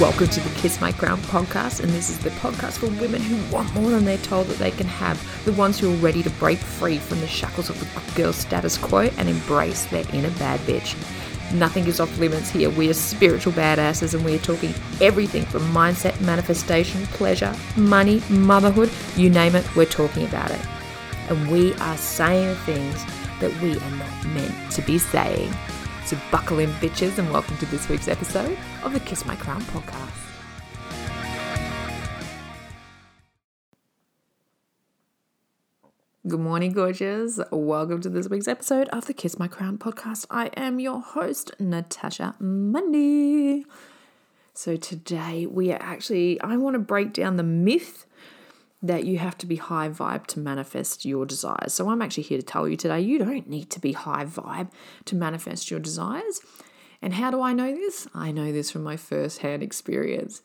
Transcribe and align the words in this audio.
Welcome 0.00 0.28
to 0.28 0.40
the 0.40 0.60
Kiss 0.60 0.80
My 0.80 0.92
Crown 0.92 1.18
podcast, 1.22 1.80
and 1.80 1.90
this 1.90 2.08
is 2.08 2.20
the 2.20 2.30
podcast 2.30 2.78
for 2.78 2.86
women 3.00 3.20
who 3.20 3.52
want 3.52 3.74
more 3.74 3.90
than 3.90 4.04
they're 4.04 4.16
told 4.18 4.46
that 4.46 4.58
they 4.58 4.70
can 4.70 4.86
have, 4.86 5.20
the 5.44 5.52
ones 5.54 5.76
who 5.76 5.92
are 5.92 5.96
ready 5.96 6.22
to 6.22 6.30
break 6.30 6.58
free 6.58 6.98
from 6.98 7.18
the 7.18 7.26
shackles 7.26 7.68
of 7.68 7.80
the 7.80 8.14
girl 8.14 8.32
status 8.32 8.78
quo 8.78 9.10
and 9.16 9.28
embrace 9.28 9.86
their 9.86 10.04
inner 10.12 10.30
bad 10.38 10.60
bitch. 10.60 10.94
Nothing 11.52 11.88
is 11.88 11.98
off 11.98 12.16
limits 12.16 12.48
here. 12.48 12.70
We 12.70 12.88
are 12.88 12.94
spiritual 12.94 13.54
badasses, 13.54 14.14
and 14.14 14.24
we 14.24 14.36
are 14.36 14.38
talking 14.38 14.72
everything 15.00 15.44
from 15.46 15.62
mindset, 15.72 16.20
manifestation, 16.20 17.04
pleasure, 17.06 17.52
money, 17.76 18.22
motherhood 18.30 18.92
you 19.16 19.30
name 19.30 19.56
it, 19.56 19.66
we're 19.74 19.84
talking 19.84 20.24
about 20.26 20.52
it. 20.52 20.64
And 21.28 21.50
we 21.50 21.74
are 21.74 21.96
saying 21.96 22.54
things 22.58 23.04
that 23.40 23.52
we 23.60 23.76
are 23.76 23.90
not 23.90 24.26
meant 24.26 24.70
to 24.74 24.82
be 24.82 24.96
saying. 24.96 25.52
So 26.08 26.16
buckle 26.30 26.58
in, 26.58 26.70
bitches, 26.80 27.18
and 27.18 27.30
welcome 27.30 27.58
to 27.58 27.66
this 27.66 27.86
week's 27.90 28.08
episode 28.08 28.56
of 28.82 28.94
the 28.94 29.00
Kiss 29.00 29.26
My 29.26 29.36
Crown 29.36 29.60
podcast. 29.64 30.08
Good 36.26 36.40
morning, 36.40 36.72
gorgeous. 36.72 37.38
Welcome 37.52 38.00
to 38.00 38.08
this 38.08 38.26
week's 38.30 38.48
episode 38.48 38.88
of 38.88 39.04
the 39.04 39.12
Kiss 39.12 39.38
My 39.38 39.48
Crown 39.48 39.76
podcast. 39.76 40.24
I 40.30 40.46
am 40.56 40.80
your 40.80 41.02
host, 41.02 41.52
Natasha 41.60 42.34
Monday. 42.40 43.66
So, 44.54 44.76
today 44.76 45.44
we 45.44 45.72
are 45.72 45.82
actually, 45.82 46.40
I 46.40 46.56
want 46.56 46.72
to 46.72 46.80
break 46.80 47.12
down 47.12 47.36
the 47.36 47.42
myth 47.42 48.06
that 48.80 49.04
you 49.04 49.18
have 49.18 49.36
to 49.38 49.46
be 49.46 49.56
high 49.56 49.88
vibe 49.88 50.26
to 50.28 50.38
manifest 50.38 51.04
your 51.04 51.26
desires. 51.26 51.74
So, 51.74 51.88
I'm 51.88 52.02
actually 52.02 52.24
here 52.24 52.38
to 52.38 52.44
tell 52.44 52.68
you 52.68 52.76
today 52.76 53.00
you 53.00 53.18
don't 53.18 53.48
need 53.48 53.70
to 53.70 53.80
be 53.80 53.92
high 53.92 54.24
vibe 54.24 54.70
to 55.06 55.16
manifest 55.16 55.70
your 55.70 55.80
desires. 55.80 56.40
And 57.00 57.14
how 57.14 57.30
do 57.30 57.40
I 57.40 57.52
know 57.52 57.72
this? 57.72 58.08
I 58.14 58.32
know 58.32 58.52
this 58.52 58.70
from 58.70 58.82
my 58.82 58.96
first 58.96 59.38
hand 59.38 59.62
experience. 59.62 60.42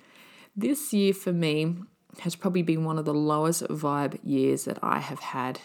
This 0.55 0.93
year 0.93 1.13
for 1.13 1.34
me 1.34 1.75
has 2.20 2.35
probably 2.35 2.62
been 2.62 2.84
one 2.85 2.99
of 2.99 3.05
the 3.05 3.13
lowest 3.13 3.63
vibe 3.63 4.20
years 4.23 4.65
that 4.65 4.77
I 4.84 4.99
have 4.99 5.20
had 5.20 5.59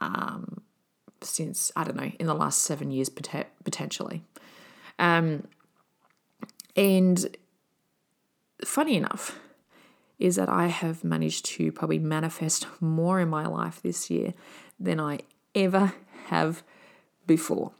um, 0.00 0.62
since, 1.22 1.72
I 1.74 1.84
don't 1.84 1.96
know, 1.96 2.12
in 2.18 2.26
the 2.26 2.34
last 2.34 2.62
seven 2.62 2.90
years 2.90 3.08
pot- 3.08 3.46
potentially. 3.64 4.22
Um, 4.98 5.46
and 6.76 7.36
funny 8.64 8.96
enough, 8.96 9.38
is 10.18 10.36
that 10.36 10.48
I 10.48 10.66
have 10.66 11.04
managed 11.04 11.44
to 11.46 11.72
probably 11.72 11.98
manifest 11.98 12.66
more 12.80 13.20
in 13.20 13.28
my 13.28 13.46
life 13.46 13.80
this 13.82 14.10
year 14.10 14.34
than 14.78 15.00
I 15.00 15.20
ever 15.54 15.94
have 16.26 16.62
before. 17.26 17.72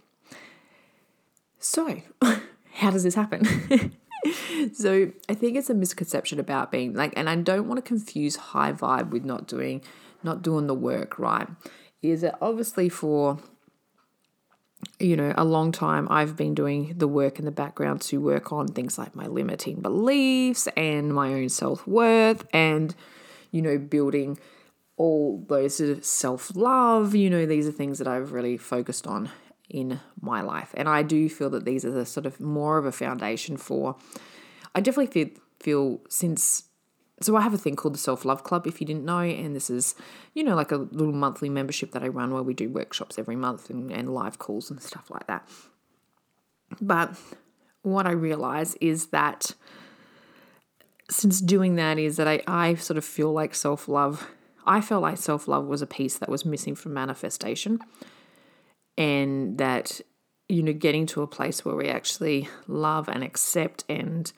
So, 1.59 2.03
how 2.75 2.91
does 2.91 3.05
this 3.05 3.15
happen? 3.15 3.45
so, 4.75 5.13
I 5.29 5.35
think 5.35 5.57
it's 5.57 5.71
a 5.71 5.75
misconception 5.75 6.41
about 6.41 6.71
being 6.71 6.95
like, 6.95 7.13
and 7.17 7.29
I 7.29 7.37
don't 7.37 7.69
want 7.69 7.83
to 7.83 7.89
confuse 7.89 8.37
high 8.37 8.73
vibe 8.73 9.11
with 9.11 9.25
not 9.25 9.47
doing, 9.47 9.83
not 10.23 10.43
doing 10.43 10.67
the 10.67 10.75
work, 10.75 11.19
right? 11.19 11.48
Is 12.03 12.21
that 12.21 12.37
obviously 12.43 12.89
for 12.89 13.39
you 14.99 15.17
know, 15.17 15.33
a 15.37 15.45
long 15.45 15.73
time 15.73 16.07
I've 16.11 16.37
been 16.37 16.55
doing 16.55 16.95
the 16.97 17.09
work 17.09 17.39
in 17.39 17.45
the 17.45 17.51
background 17.51 18.01
to 18.03 18.21
work 18.21 18.53
on 18.53 18.69
things 18.69 18.99
like 18.99 19.15
my 19.15 19.27
limiting 19.27 19.81
beliefs 19.81 20.69
and 20.77 21.15
my 21.15 21.33
own 21.35 21.49
self 21.49 21.87
worth 21.87 22.47
and, 22.53 22.95
you 23.51 23.63
know, 23.63 23.79
building 23.79 24.39
all 24.97 25.45
those 25.49 25.77
sort 25.77 25.91
of 25.91 26.05
self 26.05 26.55
love. 26.55 27.15
You 27.15 27.31
know, 27.31 27.47
these 27.47 27.67
are 27.67 27.73
things 27.73 27.99
that 27.99 28.09
I've 28.09 28.33
really 28.33 28.57
focused 28.57 29.07
on 29.07 29.31
in 29.69 30.01
my 30.21 30.41
life. 30.41 30.73
And 30.75 30.89
I 30.89 31.03
do 31.03 31.29
feel 31.29 31.51
that 31.51 31.65
these 31.65 31.85
are 31.85 31.91
the 31.91 32.07
sort 32.07 32.27
of 32.27 32.41
more 32.41 32.79
of 32.79 32.87
a 32.87 32.93
foundation 32.93 33.57
for, 33.57 33.97
I 34.75 34.81
definitely 34.81 35.13
feel, 35.13 35.35
feel 35.61 36.01
since 36.09 36.65
so 37.20 37.37
I 37.37 37.43
have 37.43 37.55
a 37.55 37.59
thing 37.59 37.77
called 37.77 37.95
the 37.95 37.98
Self 37.98 38.25
Love 38.25 38.43
Club, 38.43 38.67
if 38.67 38.81
you 38.81 38.87
didn't 38.87 39.05
know, 39.05 39.20
and 39.20 39.55
this 39.55 39.70
is, 39.70 39.95
you 40.34 40.43
know, 40.43 40.57
like 40.57 40.73
a 40.73 40.77
little 40.77 41.12
monthly 41.12 41.48
membership 41.48 41.92
that 41.92 42.02
I 42.02 42.08
run 42.08 42.33
where 42.33 42.42
we 42.42 42.55
do 42.55 42.69
workshops 42.69 43.19
every 43.19 43.36
month 43.36 43.70
and, 43.70 43.91
and 43.91 44.13
live 44.13 44.39
calls 44.39 44.70
and 44.70 44.83
stuff 44.83 45.11
like 45.11 45.27
that. 45.29 45.48
But 46.80 47.17
what 47.83 48.07
I 48.07 48.13
realize 48.13 48.75
is 48.77 49.07
that 49.07 49.52
since 51.11 51.41
doing 51.41 51.77
that 51.77 51.98
is 51.98 52.17
that 52.17 52.27
I, 52.27 52.42
I 52.47 52.75
sort 52.75 52.97
of 52.97 53.05
feel 53.05 53.33
like 53.33 53.55
self 53.55 53.86
love, 53.89 54.29
I 54.67 54.81
felt 54.81 55.02
like 55.02 55.19
self 55.19 55.46
love 55.46 55.67
was 55.67 55.83
a 55.83 55.86
piece 55.86 56.19
that 56.19 56.29
was 56.29 56.45
missing 56.45 56.75
from 56.75 56.95
manifestation. 56.95 57.79
And 58.96 59.58
that, 59.58 60.01
you 60.48 60.63
know, 60.63 60.73
getting 60.73 61.07
to 61.07 61.23
a 61.23 61.27
place 61.27 61.64
where 61.64 61.75
we 61.75 61.89
actually 61.89 62.48
love 62.69 63.08
and 63.08 63.25
accept 63.25 63.85
and 63.89 64.33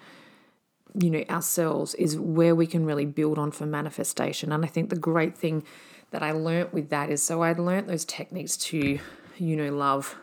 you 0.98 1.10
know 1.10 1.24
ourselves 1.28 1.94
is 1.94 2.18
where 2.18 2.54
we 2.54 2.66
can 2.66 2.84
really 2.84 3.06
build 3.06 3.38
on 3.38 3.50
for 3.50 3.66
manifestation. 3.66 4.52
And 4.52 4.64
i 4.64 4.68
think 4.68 4.90
the 4.90 4.96
great 4.96 5.36
thing 5.36 5.64
that 6.10 6.22
i 6.22 6.32
learnt 6.32 6.72
with 6.72 6.90
that 6.90 7.10
is 7.10 7.22
so 7.22 7.42
i 7.42 7.52
learnt 7.52 7.88
those 7.88 8.04
techniques 8.04 8.56
to 8.56 8.98
you 9.36 9.56
know 9.56 9.70
love 9.72 10.16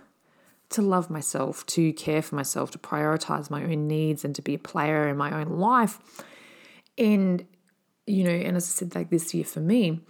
to 0.69 0.81
love 0.81 1.09
myself 1.09 1.65
to 1.67 1.93
care 1.93 2.21
for 2.21 2.35
myself 2.35 2.71
to 2.71 2.79
prioritize 2.79 3.49
my 3.49 3.63
own 3.63 3.87
needs 3.87 4.25
and 4.25 4.33
to 4.35 4.41
be 4.41 4.55
a 4.55 4.59
player 4.59 5.07
in 5.07 5.15
my 5.15 5.31
own 5.39 5.59
life. 5.59 5.99
And 6.97 7.45
you 8.05 8.23
know 8.23 8.31
and 8.31 8.57
as 8.57 8.65
i 8.65 8.71
said 8.71 8.95
like 8.95 9.09
this 9.09 9.33
year 9.33 9.45
for 9.45 9.59
me 9.59 10.01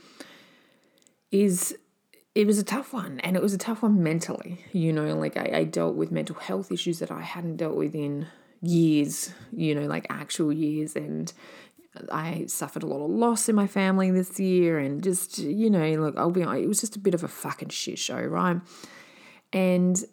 is 1.31 1.77
it 2.35 2.47
was 2.47 2.57
a 2.57 2.63
tough 2.63 2.93
one 2.93 3.19
and 3.19 3.35
it 3.35 3.41
was 3.41 3.53
a 3.53 3.57
tough 3.57 3.83
one 3.83 4.01
mentally 4.01 4.65
you 4.71 4.91
know 4.91 5.15
like 5.15 5.37
I, 5.37 5.51
I 5.53 5.63
dealt 5.63 5.95
with 5.95 6.11
mental 6.11 6.35
health 6.35 6.71
issues 6.71 6.99
that 6.99 7.11
i 7.11 7.21
hadn't 7.21 7.57
dealt 7.57 7.75
with 7.75 7.93
in 7.93 8.27
years, 8.63 9.31
you 9.51 9.75
know, 9.75 9.85
like 9.87 10.07
actual 10.09 10.51
years. 10.51 10.95
And 10.95 11.31
I 12.11 12.45
suffered 12.47 12.83
a 12.83 12.87
lot 12.87 13.03
of 13.03 13.11
loss 13.11 13.49
in 13.49 13.55
my 13.55 13.67
family 13.67 14.09
this 14.09 14.39
year. 14.39 14.79
And 14.79 15.03
just, 15.03 15.37
you 15.37 15.69
know, 15.69 15.87
look, 15.95 16.17
I'll 16.17 16.31
be 16.31 16.43
honest, 16.43 16.63
it 16.63 16.67
was 16.67 16.81
just 16.81 16.95
a 16.95 16.99
bit 16.99 17.13
of 17.13 17.23
a 17.23 17.27
fucking 17.27 17.69
shit 17.69 17.99
show, 17.99 18.19
right? 18.19 18.59
And 19.51 20.03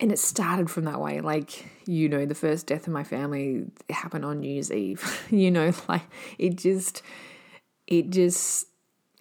and 0.00 0.10
it 0.10 0.18
started 0.18 0.70
from 0.70 0.84
that 0.84 0.98
way 0.98 1.20
like 1.20 1.66
you 1.86 2.08
know 2.08 2.24
the 2.24 2.34
first 2.34 2.66
death 2.66 2.86
in 2.86 2.92
my 2.92 3.04
family 3.04 3.66
happened 3.90 4.24
on 4.24 4.40
new 4.40 4.50
year's 4.50 4.72
eve 4.72 5.22
you 5.30 5.50
know 5.50 5.72
like 5.88 6.02
it 6.38 6.56
just 6.56 7.02
it 7.86 8.08
just 8.10 8.66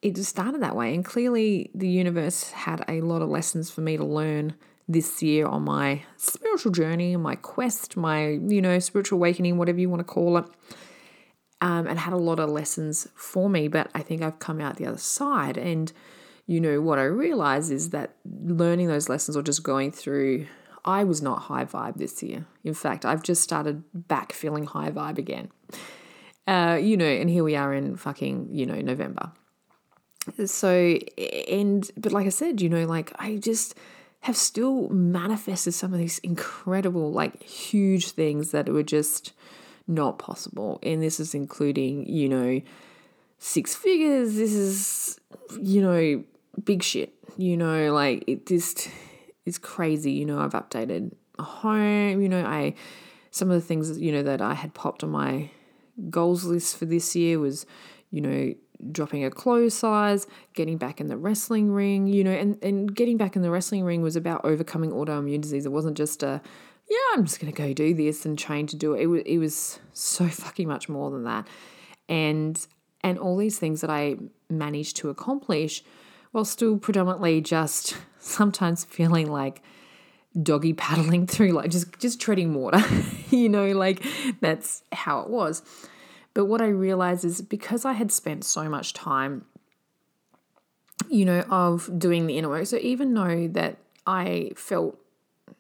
it 0.02 0.16
just 0.16 0.30
started 0.30 0.62
that 0.62 0.78
way 0.78 0.96
and 0.96 1.04
clearly 1.04 1.70
the 1.76 1.88
universe 1.88 2.52
had 2.52 2.84
a 2.88 3.02
lot 3.02 3.22
of 3.22 3.28
lessons 3.28 3.70
for 3.70 3.82
me 3.82 3.98
to 3.98 4.06
learn 4.06 4.56
this 4.90 5.24
year 5.24 5.46
on 5.46 5.64
my 5.64 6.02
spiritual 6.18 6.72
journey, 6.72 7.16
my 7.16 7.36
quest, 7.36 7.96
my, 7.96 8.30
you 8.30 8.62
know, 8.62 8.80
spiritual 8.80 9.18
awakening, 9.18 9.58
whatever 9.58 9.80
you 9.80 9.88
want 9.88 10.00
to 10.00 10.04
call 10.04 10.38
it. 10.38 10.46
Um, 11.62 11.88
and 11.88 12.00
had 12.00 12.14
a 12.14 12.18
lot 12.18 12.40
of 12.40 12.50
lessons 12.50 13.08
for 13.16 13.50
me, 13.50 13.68
but 13.68 13.92
I 13.94 14.02
think 14.02 14.22
I've 14.22 14.40
come 14.40 14.62
out 14.62 14.78
the 14.78 14.86
other 14.86 14.98
side. 14.98 15.58
And, 15.58 15.92
you 16.48 16.62
know, 16.62 16.80
what 16.80 17.00
I 17.00 17.04
realize 17.04 17.70
is 17.70 17.90
that 17.90 18.16
learning 18.26 18.88
those 18.88 19.10
lessons 19.10 19.36
or 19.36 19.44
just 19.44 19.62
going 19.62 19.92
through, 19.92 20.48
I 20.86 21.04
was 21.04 21.22
not 21.22 21.44
high 21.44 21.66
vibe 21.66 21.98
this 21.98 22.24
year. 22.24 22.46
In 22.64 22.74
fact, 22.74 23.06
I've 23.06 23.24
just 23.24 23.44
started 23.44 23.84
back 23.94 24.32
feeling 24.32 24.68
high 24.68 24.90
vibe 24.90 25.18
again. 25.18 25.52
Uh, 26.48 26.80
you 26.82 26.96
know, 26.96 27.06
and 27.06 27.30
here 27.30 27.44
we 27.44 27.58
are 27.58 27.74
in 27.74 27.98
fucking, 27.98 28.48
you 28.54 28.66
know, 28.66 28.80
November. 28.80 29.34
So, 30.46 30.98
and, 31.50 31.92
but 31.98 32.14
like 32.14 32.26
I 32.26 32.30
said, 32.30 32.62
you 32.62 32.70
know, 32.70 32.86
like 32.86 33.12
I 33.20 33.36
just, 33.36 33.76
have 34.22 34.36
still 34.36 34.90
manifested 34.90 35.74
some 35.74 35.94
of 35.94 36.00
these 36.00 36.20
incredible, 36.20 37.12
like 37.12 37.42
huge 37.44 38.12
things 38.12 38.52
that 38.52 38.68
were 38.68 38.84
just 38.84 39.34
not 39.88 40.20
possible. 40.20 40.80
And 40.84 41.02
this 41.02 41.20
is 41.20 41.34
including, 41.34 42.08
you 42.08 42.30
know, 42.30 42.62
six 43.38 43.76
figures. 43.76 44.36
This 44.36 44.54
is, 44.54 45.20
you 45.62 45.82
know, 45.82 46.24
big 46.64 46.84
shit. 46.84 47.14
You 47.38 47.56
know, 47.56 47.94
like 47.94 48.24
it 48.28 48.46
just 48.46 48.90
is 49.46 49.58
crazy. 49.58 50.12
You 50.12 50.26
know, 50.26 50.40
I've 50.40 50.52
updated 50.52 51.14
a 51.38 51.44
home. 51.44 52.22
You 52.22 52.28
know, 52.28 52.46
I 52.46 52.76
some 53.32 53.50
of 53.50 53.56
the 53.56 53.66
things 53.66 53.98
you 54.00 54.12
know 54.12 54.24
that 54.24 54.42
I 54.42 54.54
had 54.54 54.74
popped 54.74 55.04
on 55.04 55.12
my 55.12 55.50
goals 56.10 56.44
list 56.44 56.78
for 56.78 56.86
this 56.86 57.16
year 57.16 57.40
was, 57.40 57.66
you 58.12 58.22
know, 58.22 58.54
dropping 58.92 59.24
a 59.24 59.30
clothes 59.30 59.74
size, 59.74 60.28
getting 60.54 60.78
back 60.78 61.02
in 61.02 61.08
the 61.08 61.18
wrestling 61.18 61.72
ring, 61.72 62.08
you 62.08 62.24
know, 62.24 62.32
and, 62.32 62.62
and 62.64 62.96
getting 62.96 63.18
back 63.18 63.36
in 63.36 63.42
the 63.42 63.52
wrestling 63.52 63.84
ring 63.84 64.02
was 64.02 64.16
about 64.16 64.42
overcoming 64.44 64.92
autoimmune 64.92 65.42
disease. 65.42 65.66
It 65.66 65.72
wasn't 65.72 65.98
just 65.98 66.24
a, 66.24 66.42
yeah, 66.90 66.98
I'm 67.14 67.26
just 67.26 67.40
going 67.40 67.52
to 67.52 67.58
go 67.58 67.74
do 67.74 67.94
this 67.94 68.26
and 68.26 68.38
train 68.38 68.68
to 68.68 68.76
do 68.76 68.94
it. 68.94 69.02
It 69.02 69.08
was, 69.08 69.22
it 69.26 69.38
was 69.38 69.80
so 69.94 70.28
fucking 70.28 70.68
much 70.68 70.90
more 70.90 71.12
than 71.12 71.24
that. 71.26 71.48
And, 72.08 72.66
and 73.02 73.20
all 73.20 73.38
these 73.38 73.60
things 73.60 73.82
that 73.82 73.90
I 73.90 74.18
managed 74.50 74.98
to 74.98 75.10
accomplish 75.10 75.84
while 76.32 76.46
still 76.46 76.78
predominantly 76.78 77.42
just 77.42 77.98
sometimes 78.20 78.86
feeling 78.86 79.30
like 79.30 79.62
doggy 80.42 80.74
paddling 80.74 81.28
through, 81.28 81.52
like 81.52 81.70
just, 81.70 82.00
just 82.00 82.22
treading 82.22 82.54
water, 82.54 82.82
you 83.30 83.50
know, 83.50 83.68
like 83.72 84.06
that's 84.40 84.84
how 84.94 85.20
it 85.20 85.30
was. 85.30 85.62
But 86.40 86.46
what 86.46 86.62
I 86.62 86.68
realized 86.68 87.26
is 87.26 87.42
because 87.42 87.84
I 87.84 87.92
had 87.92 88.14
spent 88.14 88.46
so 88.46 88.70
much 88.70 88.94
time, 88.94 89.44
you 91.10 91.26
know, 91.26 91.42
of 91.50 92.00
doing 92.00 92.28
the 92.28 92.38
inner 92.38 92.48
work, 92.48 92.66
so 92.66 92.78
even 92.78 93.14
though 93.14 93.50
that 93.50 93.76
I 94.08 94.52
felt 94.56 94.98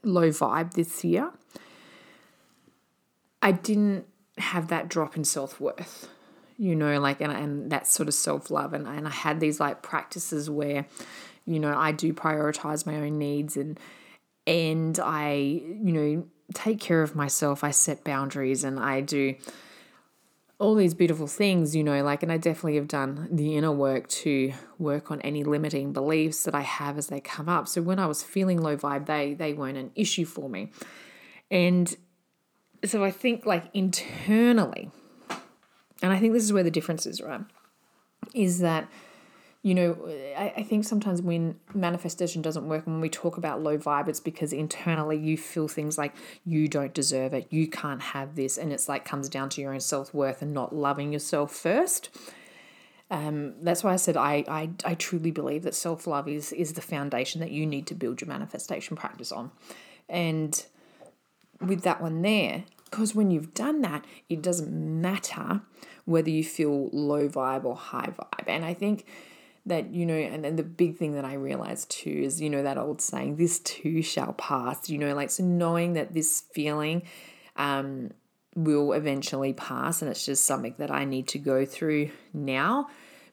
low 0.03 0.29
vibe 0.29 0.75
this 0.75 1.03
year, 1.03 1.33
I 3.41 3.51
didn't 3.51 4.05
have 4.37 4.69
that 4.69 4.87
drop 4.87 5.17
in 5.17 5.25
self 5.25 5.59
worth, 5.59 6.07
you 6.57 6.77
know, 6.77 6.97
like, 7.01 7.19
and, 7.19 7.33
and 7.33 7.69
that 7.73 7.85
sort 7.85 8.07
of 8.07 8.13
self 8.13 8.49
love. 8.49 8.71
And, 8.73 8.87
and 8.87 9.05
I 9.05 9.11
had 9.11 9.41
these 9.41 9.59
like 9.59 9.81
practices 9.81 10.49
where, 10.49 10.85
you 11.45 11.59
know, 11.59 11.75
I 11.77 11.91
do 11.91 12.13
prioritize 12.13 12.85
my 12.85 12.95
own 12.95 13.17
needs 13.17 13.57
and, 13.57 13.77
and 14.47 14.97
I, 14.97 15.33
you 15.33 15.91
know, 15.91 16.27
take 16.53 16.79
care 16.79 17.03
of 17.03 17.17
myself. 17.17 17.65
I 17.65 17.71
set 17.71 18.05
boundaries 18.05 18.63
and 18.63 18.79
I 18.79 19.01
do 19.01 19.35
all 20.59 20.75
these 20.75 20.93
beautiful 20.93 21.25
things, 21.25 21.73
you 21.73 21.83
know, 21.83 22.03
like, 22.03 22.21
and 22.21 22.31
I 22.31 22.37
definitely 22.37 22.75
have 22.75 22.89
done 22.89 23.29
the 23.31 23.55
inner 23.55 23.71
work 23.71 24.09
to 24.09 24.53
work 24.77 25.09
on 25.09 25.21
any 25.21 25.45
limiting 25.45 25.93
beliefs 25.93 26.43
that 26.43 26.53
I 26.53 26.61
have 26.61 26.97
as 26.97 27.07
they 27.07 27.21
come 27.21 27.47
up. 27.47 27.69
So 27.69 27.81
when 27.81 27.97
I 27.97 28.05
was 28.05 28.21
feeling 28.21 28.61
low 28.61 28.75
vibe, 28.75 29.05
they 29.05 29.33
they 29.33 29.53
weren't 29.53 29.77
an 29.77 29.91
issue 29.95 30.25
for 30.25 30.49
me. 30.49 30.71
And 31.49 31.95
so 32.83 33.05
I 33.05 33.11
think 33.11 33.45
like 33.45 33.69
internally, 33.73 34.91
and 36.01 36.11
I 36.11 36.19
think 36.19 36.33
this 36.33 36.43
is 36.43 36.51
where 36.51 36.63
the 36.63 36.71
difference 36.71 37.05
is, 37.05 37.21
right? 37.21 37.41
Is 38.33 38.59
that 38.59 38.89
you 39.61 39.75
know, 39.75 39.97
I, 40.37 40.53
I 40.57 40.63
think 40.63 40.85
sometimes 40.85 41.21
when 41.21 41.59
manifestation 41.73 42.41
doesn't 42.41 42.67
work, 42.67 42.87
when 42.87 43.01
we 43.01 43.09
talk 43.09 43.37
about 43.37 43.61
low 43.61 43.77
vibe, 43.77 44.07
it's 44.07 44.21
because 44.21 44.53
internally 44.53 45.17
you 45.17 45.35
feel 45.37 45.67
things 45.67 45.97
like 45.97 46.15
you 46.45 46.69
don't 46.69 46.93
deserve 46.93 47.33
it, 47.33 47.47
you 47.49 47.67
can't 47.67 48.01
have 48.01 48.35
this, 48.35 48.57
and 48.57 48.71
it's 48.71 48.87
like 48.87 49.03
comes 49.03 49.27
down 49.27 49.49
to 49.49 49.61
your 49.61 49.73
own 49.73 49.81
self 49.81 50.13
worth 50.13 50.41
and 50.41 50.53
not 50.53 50.73
loving 50.73 51.11
yourself 51.11 51.51
first. 51.51 52.09
Um, 53.11 53.55
that's 53.61 53.83
why 53.83 53.93
I 53.93 53.95
said 53.97 54.15
I, 54.15 54.45
I 54.47 54.69
I 54.85 54.93
truly 54.95 55.31
believe 55.31 55.63
that 55.63 55.75
self 55.75 56.07
love 56.07 56.29
is 56.29 56.53
is 56.53 56.73
the 56.73 56.81
foundation 56.81 57.41
that 57.41 57.51
you 57.51 57.65
need 57.65 57.85
to 57.87 57.95
build 57.95 58.21
your 58.21 58.29
manifestation 58.29 58.95
practice 58.95 59.31
on, 59.31 59.51
and 60.07 60.65
with 61.59 61.81
that 61.81 62.01
one 62.01 62.21
there, 62.21 62.63
because 62.85 63.13
when 63.13 63.29
you've 63.29 63.53
done 63.53 63.81
that, 63.81 64.05
it 64.29 64.41
doesn't 64.41 64.71
matter 65.01 65.61
whether 66.05 66.29
you 66.29 66.45
feel 66.45 66.89
low 66.93 67.27
vibe 67.27 67.65
or 67.65 67.75
high 67.75 68.13
vibe, 68.17 68.47
and 68.47 68.63
I 68.63 68.73
think 68.73 69.05
that 69.65 69.93
you 69.93 70.05
know 70.05 70.15
and 70.15 70.43
then 70.43 70.55
the 70.55 70.63
big 70.63 70.97
thing 70.97 71.13
that 71.13 71.25
i 71.25 71.33
realized 71.33 71.89
too 71.89 72.09
is 72.09 72.41
you 72.41 72.49
know 72.49 72.63
that 72.63 72.77
old 72.77 73.01
saying 73.01 73.35
this 73.35 73.59
too 73.59 74.01
shall 74.01 74.33
pass 74.33 74.89
you 74.89 74.97
know 74.97 75.13
like 75.13 75.29
so 75.29 75.43
knowing 75.43 75.93
that 75.93 76.13
this 76.13 76.43
feeling 76.53 77.03
um 77.55 78.09
will 78.55 78.93
eventually 78.93 79.53
pass 79.53 80.01
and 80.01 80.09
it's 80.09 80.25
just 80.25 80.45
something 80.45 80.73
that 80.77 80.91
i 80.91 81.05
need 81.05 81.27
to 81.27 81.37
go 81.37 81.65
through 81.65 82.09
now. 82.33 82.87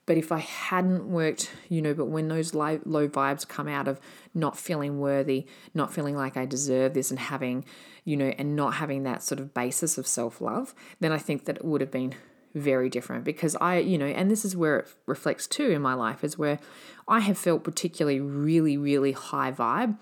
But 0.04 0.18
if 0.18 0.30
i 0.30 0.38
hadn't 0.38 1.08
worked 1.08 1.50
you 1.68 1.82
know 1.82 1.92
but 1.92 2.04
when 2.04 2.28
those 2.28 2.54
low, 2.54 2.78
low 2.84 3.08
vibes 3.08 3.48
come 3.48 3.66
out 3.66 3.88
of 3.88 3.98
not 4.34 4.56
feeling 4.56 5.00
worthy 5.00 5.46
not 5.74 5.92
feeling 5.92 6.14
like 6.14 6.36
i 6.36 6.46
deserve 6.46 6.94
this 6.94 7.10
and 7.10 7.18
having 7.18 7.64
you 8.04 8.16
know 8.16 8.32
and 8.38 8.54
not 8.54 8.74
having 8.74 9.02
that 9.02 9.24
sort 9.24 9.40
of 9.40 9.52
basis 9.52 9.98
of 9.98 10.06
self-love 10.06 10.76
then 11.00 11.10
i 11.10 11.18
think 11.18 11.46
that 11.46 11.56
it 11.56 11.64
would 11.64 11.80
have 11.80 11.90
been 11.90 12.14
very 12.56 12.88
different 12.88 13.24
because 13.24 13.54
I, 13.56 13.78
you 13.78 13.98
know, 13.98 14.06
and 14.06 14.30
this 14.30 14.44
is 14.44 14.56
where 14.56 14.78
it 14.80 14.88
reflects 15.04 15.46
too 15.46 15.70
in 15.70 15.82
my 15.82 15.94
life 15.94 16.24
is 16.24 16.38
where 16.38 16.58
I 17.06 17.20
have 17.20 17.38
felt 17.38 17.62
particularly 17.62 18.18
really, 18.18 18.76
really 18.76 19.12
high 19.12 19.52
vibe, 19.52 19.98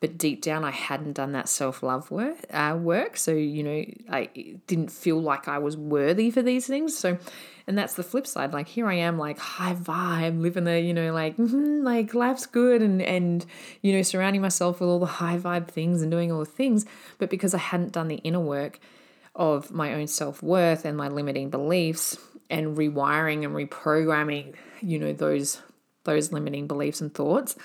but 0.00 0.16
deep 0.16 0.40
down 0.40 0.64
I 0.64 0.70
hadn't 0.70 1.14
done 1.14 1.32
that 1.32 1.48
self 1.48 1.82
love 1.82 2.10
work, 2.10 2.36
uh, 2.52 2.78
work. 2.80 3.16
So, 3.16 3.32
you 3.32 3.64
know, 3.64 3.84
I 4.08 4.28
didn't 4.68 4.92
feel 4.92 5.20
like 5.20 5.48
I 5.48 5.58
was 5.58 5.76
worthy 5.76 6.30
for 6.30 6.40
these 6.40 6.68
things. 6.68 6.96
So, 6.96 7.18
and 7.66 7.76
that's 7.76 7.94
the 7.94 8.04
flip 8.04 8.26
side. 8.26 8.52
Like 8.52 8.68
here 8.68 8.86
I 8.86 8.94
am, 8.94 9.18
like 9.18 9.38
high 9.38 9.74
vibe, 9.74 10.40
living 10.40 10.64
the, 10.64 10.80
you 10.80 10.94
know, 10.94 11.12
like 11.12 11.36
mm-hmm, 11.36 11.82
like 11.84 12.14
life's 12.14 12.46
good, 12.46 12.80
and 12.80 13.02
and 13.02 13.44
you 13.82 13.92
know, 13.92 14.02
surrounding 14.02 14.40
myself 14.40 14.80
with 14.80 14.88
all 14.88 15.00
the 15.00 15.06
high 15.06 15.36
vibe 15.36 15.68
things 15.68 16.00
and 16.00 16.12
doing 16.12 16.30
all 16.30 16.38
the 16.38 16.46
things. 16.46 16.86
But 17.18 17.28
because 17.28 17.52
I 17.52 17.58
hadn't 17.58 17.92
done 17.92 18.06
the 18.06 18.16
inner 18.16 18.40
work, 18.40 18.78
of 19.38 19.70
my 19.70 19.94
own 19.94 20.08
self 20.08 20.42
worth 20.42 20.84
and 20.84 20.96
my 20.96 21.08
limiting 21.08 21.48
beliefs 21.48 22.18
and 22.50 22.76
rewiring 22.76 23.44
and 23.44 23.54
reprogramming, 23.54 24.54
you 24.82 24.98
know, 24.98 25.12
those 25.12 25.62
those 26.04 26.32
limiting 26.32 26.66
beliefs 26.66 27.00
and 27.00 27.14
thoughts 27.14 27.56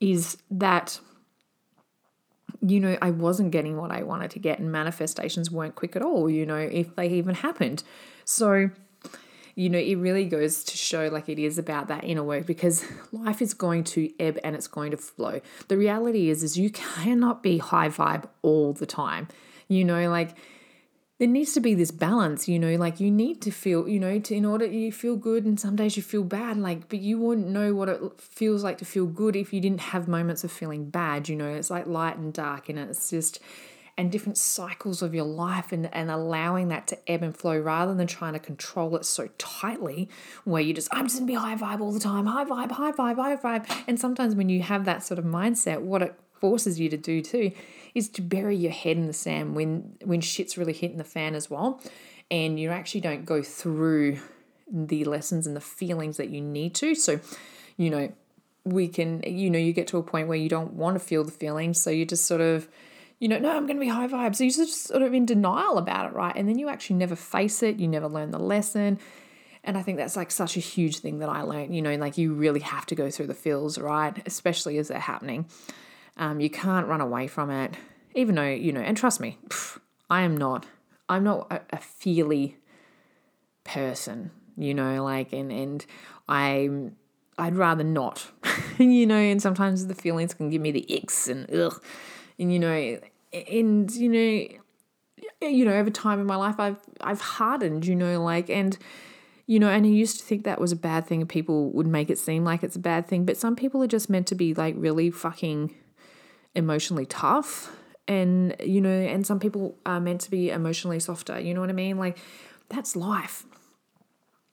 is 0.00 0.36
that 0.50 1.00
you 2.60 2.80
know, 2.80 2.96
I 3.00 3.10
wasn't 3.10 3.50
getting 3.50 3.76
what 3.76 3.92
I 3.92 4.02
wanted 4.02 4.30
to 4.32 4.38
get, 4.38 4.58
and 4.58 4.72
manifestations 4.72 5.50
weren't 5.50 5.74
quick 5.74 5.94
at 5.94 6.02
all, 6.02 6.28
you 6.28 6.46
know, 6.46 6.56
if 6.56 6.96
they 6.96 7.08
even 7.08 7.34
happened. 7.36 7.82
So, 8.24 8.70
you 9.54 9.68
know, 9.68 9.78
it 9.78 9.96
really 9.96 10.24
goes 10.24 10.64
to 10.64 10.76
show 10.76 11.08
like 11.08 11.28
it 11.28 11.38
is 11.38 11.58
about 11.58 11.88
that 11.88 12.02
inner 12.04 12.24
work 12.24 12.46
because 12.46 12.84
life 13.12 13.40
is 13.40 13.54
going 13.54 13.84
to 13.84 14.10
ebb 14.18 14.38
and 14.42 14.56
it's 14.56 14.66
going 14.66 14.90
to 14.90 14.96
flow. 14.96 15.40
The 15.68 15.76
reality 15.76 16.28
is, 16.28 16.42
is 16.42 16.58
you 16.58 16.70
cannot 16.70 17.42
be 17.42 17.58
high 17.58 17.88
vibe 17.88 18.24
all 18.42 18.72
the 18.72 18.86
time. 18.86 19.28
You 19.68 19.84
know, 19.84 20.10
like 20.10 20.36
there 21.18 21.28
needs 21.28 21.54
to 21.54 21.60
be 21.60 21.74
this 21.74 21.90
balance, 21.90 22.46
you 22.46 22.58
know, 22.58 22.76
like 22.76 23.00
you 23.00 23.10
need 23.10 23.40
to 23.42 23.50
feel, 23.50 23.88
you 23.88 23.98
know, 23.98 24.18
to, 24.18 24.34
in 24.34 24.44
order 24.44 24.66
you 24.66 24.92
feel 24.92 25.16
good 25.16 25.46
and 25.46 25.58
some 25.58 25.74
days 25.74 25.96
you 25.96 26.02
feel 26.02 26.24
bad, 26.24 26.58
like, 26.58 26.88
but 26.90 26.98
you 26.98 27.18
wouldn't 27.18 27.48
know 27.48 27.74
what 27.74 27.88
it 27.88 28.00
feels 28.20 28.62
like 28.62 28.76
to 28.78 28.84
feel 28.84 29.06
good 29.06 29.34
if 29.34 29.52
you 29.52 29.60
didn't 29.60 29.80
have 29.80 30.08
moments 30.08 30.44
of 30.44 30.52
feeling 30.52 30.90
bad, 30.90 31.28
you 31.28 31.36
know, 31.36 31.48
it's 31.48 31.70
like 31.70 31.86
light 31.86 32.18
and 32.18 32.34
dark 32.34 32.68
and 32.68 32.78
it's 32.78 33.08
just, 33.08 33.40
and 33.98 34.12
different 34.12 34.36
cycles 34.36 35.00
of 35.00 35.14
your 35.14 35.24
life 35.24 35.72
and, 35.72 35.92
and 35.94 36.10
allowing 36.10 36.68
that 36.68 36.86
to 36.86 36.98
ebb 37.10 37.22
and 37.22 37.34
flow 37.34 37.58
rather 37.58 37.94
than 37.94 38.06
trying 38.06 38.34
to 38.34 38.38
control 38.38 38.94
it 38.94 39.06
so 39.06 39.30
tightly 39.38 40.10
where 40.44 40.60
you 40.60 40.74
just, 40.74 40.88
I'm 40.92 41.06
just 41.06 41.16
gonna 41.16 41.26
be 41.26 41.32
high 41.32 41.56
vibe 41.56 41.80
all 41.80 41.92
the 41.92 42.00
time, 42.00 42.26
high 42.26 42.44
vibe, 42.44 42.72
high 42.72 42.92
vibe, 42.92 43.16
high 43.16 43.36
vibe. 43.36 43.84
And 43.86 43.98
sometimes 43.98 44.34
when 44.34 44.50
you 44.50 44.60
have 44.60 44.84
that 44.84 45.02
sort 45.02 45.18
of 45.18 45.24
mindset, 45.24 45.80
what 45.80 46.02
it 46.02 46.14
forces 46.40 46.78
you 46.78 46.88
to 46.88 46.96
do 46.96 47.22
too 47.22 47.52
is 47.94 48.08
to 48.10 48.22
bury 48.22 48.56
your 48.56 48.72
head 48.72 48.96
in 48.96 49.06
the 49.06 49.12
sand 49.12 49.54
when 49.54 49.96
when 50.04 50.20
shit's 50.20 50.58
really 50.58 50.72
hitting 50.72 50.98
the 50.98 51.04
fan 51.04 51.34
as 51.34 51.50
well. 51.50 51.80
And 52.30 52.58
you 52.58 52.70
actually 52.70 53.02
don't 53.02 53.24
go 53.24 53.42
through 53.42 54.18
the 54.70 55.04
lessons 55.04 55.46
and 55.46 55.54
the 55.54 55.60
feelings 55.60 56.16
that 56.16 56.28
you 56.28 56.40
need 56.40 56.74
to. 56.76 56.94
So 56.94 57.20
you 57.76 57.90
know 57.90 58.12
we 58.64 58.88
can 58.88 59.22
you 59.26 59.48
know 59.48 59.58
you 59.58 59.72
get 59.72 59.86
to 59.88 59.98
a 59.98 60.02
point 60.02 60.28
where 60.28 60.36
you 60.36 60.48
don't 60.48 60.74
want 60.74 60.98
to 60.98 61.00
feel 61.00 61.24
the 61.24 61.32
feelings. 61.32 61.80
So 61.80 61.90
you 61.90 62.04
just 62.04 62.26
sort 62.26 62.40
of 62.40 62.68
you 63.18 63.28
know 63.28 63.38
no 63.38 63.56
i'm 63.56 63.66
going 63.66 63.76
to 63.76 63.80
be 63.80 63.88
high 63.88 64.08
vibes. 64.08 64.36
So 64.36 64.44
you're 64.44 64.52
just 64.66 64.84
sort 64.84 65.02
of 65.02 65.14
in 65.14 65.26
denial 65.26 65.78
about 65.78 66.10
it 66.10 66.14
right? 66.14 66.34
And 66.36 66.48
then 66.48 66.58
you 66.58 66.68
actually 66.68 66.96
never 66.96 67.16
face 67.16 67.62
it. 67.62 67.76
You 67.76 67.88
never 67.88 68.08
learn 68.08 68.30
the 68.30 68.38
lesson. 68.38 68.98
And 69.66 69.76
I 69.76 69.82
think 69.82 69.98
that's 69.98 70.16
like 70.16 70.30
such 70.30 70.56
a 70.56 70.60
huge 70.60 71.00
thing 71.00 71.18
that 71.18 71.28
I 71.28 71.42
learned, 71.42 71.74
you 71.74 71.82
know, 71.82 71.96
like 71.96 72.16
you 72.16 72.32
really 72.34 72.60
have 72.60 72.86
to 72.86 72.94
go 72.94 73.10
through 73.10 73.26
the 73.26 73.34
feels, 73.34 73.78
right? 73.78 74.16
Especially 74.24 74.78
as 74.78 74.88
they're 74.88 75.00
happening. 75.00 75.46
Um, 76.16 76.40
you 76.40 76.48
can't 76.50 76.86
run 76.86 77.00
away 77.00 77.26
from 77.26 77.50
it, 77.50 77.74
even 78.14 78.34
though, 78.34 78.48
you 78.48 78.72
know, 78.72 78.80
and 78.80 78.96
trust 78.96 79.20
me, 79.20 79.38
pff, 79.48 79.78
I 80.08 80.22
am 80.22 80.36
not, 80.36 80.66
I'm 81.08 81.24
not 81.24 81.46
a, 81.52 81.60
a 81.70 81.78
feely 81.78 82.56
person, 83.64 84.30
you 84.56 84.72
know, 84.72 85.04
like, 85.04 85.32
and, 85.32 85.52
and 85.52 85.84
I'm, 86.28 86.96
I'd 87.38 87.56
rather 87.56 87.84
not, 87.84 88.30
you 88.78 89.06
know, 89.06 89.16
and 89.16 89.42
sometimes 89.42 89.86
the 89.86 89.94
feelings 89.94 90.32
can 90.32 90.48
give 90.48 90.62
me 90.62 90.70
the 90.70 90.86
icks 90.88 91.28
and 91.28 91.52
ugh, 91.54 91.82
and, 92.38 92.52
you 92.52 92.58
know, 92.58 92.98
and, 93.50 93.90
you 93.94 94.08
know, 94.08 94.46
you 95.42 95.64
know, 95.64 95.72
over 95.72 95.90
time 95.90 96.18
in 96.18 96.26
my 96.26 96.36
life, 96.36 96.58
I've, 96.58 96.78
I've 97.02 97.20
hardened, 97.20 97.86
you 97.86 97.94
know, 97.94 98.22
like, 98.22 98.48
and, 98.48 98.78
you 99.46 99.58
know, 99.58 99.68
and 99.68 99.84
I 99.84 99.88
used 99.88 100.18
to 100.20 100.24
think 100.24 100.44
that 100.44 100.60
was 100.60 100.72
a 100.72 100.76
bad 100.76 101.06
thing 101.06 101.24
people 101.26 101.70
would 101.72 101.86
make 101.86 102.08
it 102.08 102.18
seem 102.18 102.44
like 102.44 102.62
it's 102.62 102.76
a 102.76 102.80
bad 102.80 103.06
thing, 103.06 103.26
but 103.26 103.36
some 103.36 103.54
people 103.54 103.82
are 103.82 103.88
just 103.88 104.08
meant 104.08 104.26
to 104.28 104.34
be 104.34 104.54
like 104.54 104.74
really 104.78 105.10
fucking 105.10 105.74
emotionally 106.56 107.06
tough 107.06 107.76
and 108.08 108.56
you 108.60 108.80
know 108.80 108.90
and 108.90 109.26
some 109.26 109.38
people 109.38 109.76
are 109.84 110.00
meant 110.00 110.20
to 110.22 110.30
be 110.30 110.50
emotionally 110.50 110.98
softer 110.98 111.38
you 111.38 111.54
know 111.54 111.60
what 111.60 111.70
i 111.70 111.74
mean? 111.74 111.98
Like 111.98 112.18
that's 112.68 112.96
life 112.96 113.44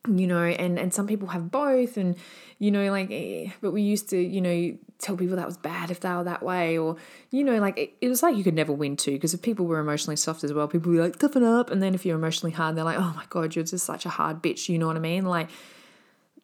you 0.07 0.27
know 0.27 0.43
and 0.43 0.77
and 0.77 0.93
some 0.93 1.07
people 1.07 1.29
have 1.29 1.49
both 1.49 1.95
and 1.95 2.15
you 2.59 2.69
know 2.69 2.91
like 2.91 3.09
eh, 3.09 3.49
but 3.61 3.71
we 3.71 3.81
used 3.81 4.09
to 4.09 4.17
you 4.17 4.41
know 4.41 4.77
tell 4.99 5.15
people 5.15 5.37
that 5.37 5.45
was 5.45 5.55
bad 5.55 5.89
if 5.91 6.01
they 6.01 6.09
were 6.09 6.25
that 6.25 6.43
way 6.43 6.77
or 6.77 6.97
you 7.31 7.41
know 7.43 7.57
like 7.57 7.77
it, 7.77 7.93
it 8.01 8.09
was 8.09 8.21
like 8.21 8.35
you 8.35 8.43
could 8.43 8.53
never 8.53 8.73
win 8.73 8.97
too 8.97 9.11
because 9.11 9.33
if 9.33 9.41
people 9.41 9.65
were 9.65 9.79
emotionally 9.79 10.17
soft 10.17 10.43
as 10.43 10.51
well 10.51 10.67
people 10.67 10.91
would 10.91 10.97
be 10.97 11.01
like 11.01 11.19
toughen 11.19 11.43
up 11.43 11.71
and 11.71 11.81
then 11.81 11.95
if 11.95 12.05
you're 12.05 12.17
emotionally 12.17 12.51
hard 12.51 12.75
they're 12.75 12.83
like 12.83 12.97
oh 12.97 13.13
my 13.15 13.23
god 13.29 13.55
you're 13.55 13.63
just 13.63 13.85
such 13.85 14.05
a 14.05 14.09
hard 14.09 14.41
bitch 14.43 14.67
you 14.67 14.77
know 14.77 14.87
what 14.87 14.97
i 14.97 14.99
mean? 14.99 15.25
Like 15.25 15.49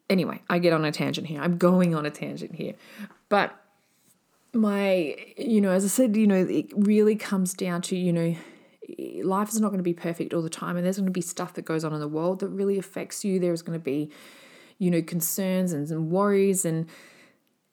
anyway 0.10 0.42
i 0.50 0.58
get 0.58 0.72
on 0.72 0.86
a 0.86 0.92
tangent 0.92 1.28
here. 1.28 1.42
I'm 1.42 1.58
going 1.58 1.94
on 1.96 2.06
a 2.06 2.12
tangent 2.12 2.56
here. 2.56 2.75
But 3.28 3.54
my, 4.53 5.15
you 5.38 5.62
know, 5.62 5.72
as 5.72 5.86
I 5.86 5.88
said, 5.88 6.15
you 6.15 6.27
know, 6.27 6.46
it 6.46 6.72
really 6.75 7.15
comes 7.15 7.53
down 7.53 7.82
to, 7.84 7.96
you 7.96 8.13
know, 8.13 8.36
life 9.24 9.50
is 9.50 9.60
not 9.60 9.70
going 9.70 9.79
to 9.79 9.84
be 9.84 9.94
perfect 9.94 10.34
all 10.34 10.41
the 10.41 10.50
time 10.50 10.75
and 10.75 10.86
there's 10.86 10.98
going 10.98 11.06
to 11.06 11.12
be 11.12 11.22
stuff 11.22 11.53
that 11.53 11.63
goes 11.63 11.84
on 11.84 11.94
in 11.94 12.00
the 12.00 12.08
world 12.08 12.39
that 12.39 12.50
really 12.50 12.79
affects 12.79 13.24
you. 13.24 13.39
There's 13.39 13.62
going 13.62 13.77
to 13.77 13.84
be 13.84 14.10
you 14.79 14.89
know 14.89 15.01
concerns 15.01 15.74
and, 15.74 15.91
and 15.91 16.10
worries 16.10 16.65
and 16.65 16.89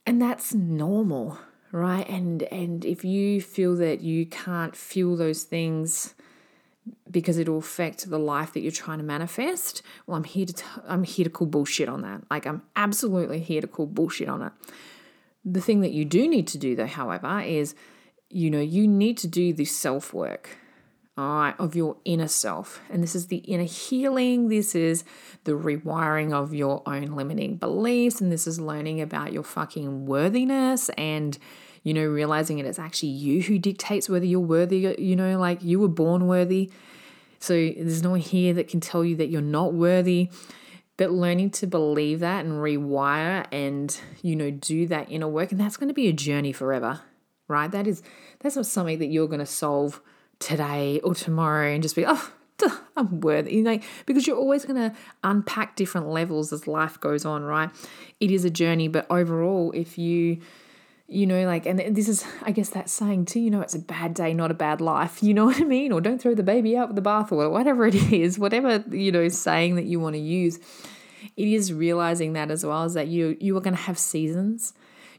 and 0.04 0.20
that's 0.20 0.52
normal 0.52 1.38
right? 1.72 2.08
And 2.08 2.42
and 2.44 2.84
if 2.84 3.04
you 3.04 3.40
feel 3.40 3.76
that 3.76 4.00
you 4.00 4.26
can't 4.26 4.76
feel 4.76 5.16
those 5.16 5.42
things 5.42 6.14
because 7.10 7.38
it'll 7.38 7.58
affect 7.58 8.08
the 8.08 8.18
life 8.18 8.52
that 8.52 8.60
you're 8.60 8.70
trying 8.70 8.98
to 8.98 9.04
manifest 9.04 9.82
well 10.06 10.16
i'm 10.16 10.22
here 10.22 10.46
to 10.46 10.62
i'm 10.86 11.02
here 11.02 11.24
to 11.24 11.30
call 11.30 11.46
bullshit 11.46 11.88
on 11.88 12.02
that. 12.02 12.22
Like 12.30 12.46
i'm 12.46 12.62
absolutely 12.76 13.40
here 13.40 13.60
to 13.60 13.66
call 13.66 13.86
bullshit 13.86 14.28
on 14.28 14.42
it 14.42 14.52
the 15.46 15.60
thing 15.60 15.80
that 15.80 15.92
you 15.92 16.04
do 16.04 16.28
need 16.28 16.46
to 16.48 16.58
do, 16.58 16.76
though, 16.76 16.86
however, 16.86 17.40
is 17.40 17.74
you 18.30 18.50
know, 18.50 18.60
you 18.60 18.88
need 18.88 19.16
to 19.18 19.28
do 19.28 19.52
the 19.52 19.64
self 19.64 20.12
work. 20.12 20.58
right, 21.16 21.54
of 21.58 21.74
your 21.74 21.96
inner 22.04 22.28
self. 22.28 22.80
And 22.90 23.02
this 23.02 23.14
is 23.14 23.28
the 23.28 23.38
inner 23.38 23.64
healing. 23.64 24.48
This 24.48 24.74
is 24.74 25.04
the 25.44 25.52
rewiring 25.52 26.32
of 26.32 26.52
your 26.52 26.82
own 26.86 27.06
limiting 27.06 27.56
beliefs. 27.56 28.20
And 28.20 28.30
this 28.30 28.46
is 28.46 28.60
learning 28.60 29.00
about 29.00 29.32
your 29.32 29.44
fucking 29.44 30.06
worthiness 30.06 30.88
and, 30.90 31.38
you 31.84 31.94
know, 31.94 32.04
realizing 32.04 32.58
it 32.58 32.66
is 32.66 32.78
actually 32.78 33.10
you 33.10 33.42
who 33.42 33.58
dictates 33.58 34.08
whether 34.08 34.26
you're 34.26 34.40
worthy. 34.40 34.96
You 34.98 35.16
know, 35.16 35.38
like 35.38 35.62
you 35.62 35.78
were 35.78 35.88
born 35.88 36.26
worthy. 36.26 36.70
So 37.38 37.54
there's 37.54 38.02
no 38.02 38.10
one 38.10 38.20
here 38.20 38.52
that 38.54 38.68
can 38.68 38.80
tell 38.80 39.04
you 39.04 39.16
that 39.16 39.28
you're 39.28 39.40
not 39.40 39.72
worthy. 39.72 40.30
But 40.96 41.10
learning 41.10 41.50
to 41.50 41.66
believe 41.66 42.20
that 42.20 42.44
and 42.44 42.54
rewire 42.54 43.46
and, 43.52 43.98
you 44.22 44.34
know, 44.34 44.50
do 44.50 44.86
that 44.86 45.10
inner 45.10 45.28
work. 45.28 45.52
And 45.52 45.60
that's 45.60 45.76
going 45.76 45.88
to 45.88 45.94
be 45.94 46.08
a 46.08 46.12
journey 46.12 46.52
forever, 46.52 47.00
right? 47.48 47.70
That 47.70 47.86
is, 47.86 48.02
that's 48.40 48.56
not 48.56 48.66
something 48.66 48.98
that 48.98 49.06
you're 49.06 49.26
going 49.26 49.40
to 49.40 49.46
solve 49.46 50.00
today 50.38 51.00
or 51.00 51.14
tomorrow 51.14 51.72
and 51.72 51.82
just 51.82 51.96
be, 51.96 52.04
oh, 52.06 52.32
I'm 52.96 53.20
worthy. 53.20 53.54
you 53.54 53.62
know, 53.62 53.78
because 54.06 54.26
you're 54.26 54.36
always 54.36 54.64
going 54.64 54.90
to 54.90 54.96
unpack 55.22 55.76
different 55.76 56.08
levels 56.08 56.52
as 56.52 56.66
life 56.66 56.98
goes 57.00 57.24
on, 57.24 57.42
right? 57.42 57.70
It 58.20 58.30
is 58.30 58.44
a 58.44 58.50
journey, 58.50 58.88
but 58.88 59.06
overall, 59.10 59.72
if 59.72 59.98
you, 59.98 60.40
you 61.08 61.26
know, 61.26 61.46
like, 61.46 61.66
and 61.66 61.78
this 61.94 62.08
is, 62.08 62.24
I 62.42 62.50
guess, 62.50 62.70
that 62.70 62.90
saying 62.90 63.26
too, 63.26 63.40
you 63.40 63.50
know, 63.50 63.60
it's 63.60 63.74
a 63.74 63.78
bad 63.78 64.14
day, 64.14 64.34
not 64.34 64.50
a 64.50 64.54
bad 64.54 64.80
life. 64.80 65.22
You 65.22 65.34
know 65.38 65.46
what 65.46 65.60
I 65.60 65.64
mean? 65.64 65.92
Or 65.92 66.00
don't 66.00 66.20
throw 66.20 66.34
the 66.34 66.42
baby 66.42 66.76
out 66.76 66.88
with 66.88 66.96
the 66.96 67.08
bathwater, 67.08 67.50
whatever 67.50 67.86
it 67.86 67.94
is, 68.12 68.38
whatever, 68.38 68.84
you 68.90 69.12
know, 69.12 69.28
saying 69.28 69.76
that 69.76 69.84
you 69.84 70.00
want 70.00 70.14
to 70.14 70.20
use. 70.20 70.58
It 71.36 71.48
is 71.48 71.72
realizing 71.72 72.34
that 72.34 72.50
as 72.50 72.64
well 72.64 72.84
as 72.84 72.94
that 72.94 73.08
you 73.08 73.36
you 73.40 73.56
are 73.56 73.60
going 73.60 73.74
to 73.74 73.82
have 73.82 73.98
seasons 73.98 74.72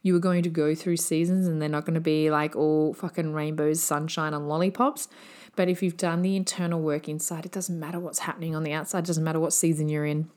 you 0.08 0.16
are 0.16 0.20
going 0.20 0.44
to 0.44 0.50
go 0.50 0.74
through 0.74 0.98
seasons 0.98 1.48
and 1.48 1.62
they're 1.62 1.70
not 1.70 1.86
going 1.86 1.96
to 1.96 2.00
be 2.00 2.32
like 2.32 2.56
all 2.56 2.94
fucking 2.94 3.34
rainbows, 3.34 3.82
sunshine, 3.82 4.34
and 4.34 4.48
lollipops. 4.48 5.08
But 5.56 5.70
if 5.70 5.82
you've 5.82 5.98
done 5.98 6.22
the 6.22 6.36
internal 6.36 6.82
work 6.82 7.10
inside, 7.10 7.46
it 7.46 7.52
doesn't 7.52 7.80
matter 7.80 8.00
what's 8.00 8.20
happening 8.20 8.56
on 8.56 8.64
the 8.64 8.74
outside, 8.74 9.00
it 9.00 9.08
doesn't 9.08 9.24
matter 9.24 9.40
what 9.40 9.54
season 9.54 9.90
you're 9.90 10.06
in. 10.06 10.30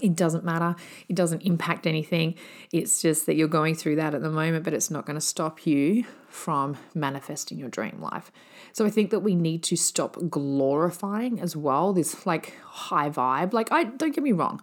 It 0.00 0.14
doesn't 0.14 0.44
matter. 0.44 0.76
It 1.08 1.16
doesn't 1.16 1.42
impact 1.42 1.86
anything. 1.86 2.36
It's 2.72 3.02
just 3.02 3.26
that 3.26 3.34
you're 3.34 3.48
going 3.48 3.74
through 3.74 3.96
that 3.96 4.14
at 4.14 4.22
the 4.22 4.30
moment, 4.30 4.64
but 4.64 4.72
it's 4.72 4.90
not 4.90 5.04
going 5.04 5.16
to 5.16 5.20
stop 5.20 5.66
you 5.66 6.04
from 6.28 6.76
manifesting 6.94 7.58
your 7.58 7.68
dream 7.68 8.00
life. 8.00 8.30
So 8.72 8.86
I 8.86 8.90
think 8.90 9.10
that 9.10 9.20
we 9.20 9.34
need 9.34 9.64
to 9.64 9.76
stop 9.76 10.16
glorifying 10.28 11.40
as 11.40 11.56
well 11.56 11.92
this 11.92 12.24
like 12.24 12.54
high 12.62 13.10
vibe. 13.10 13.52
Like 13.52 13.72
I 13.72 13.84
don't 13.84 14.14
get 14.14 14.22
me 14.22 14.32
wrong. 14.32 14.62